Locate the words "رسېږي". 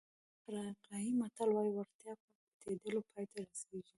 3.47-3.89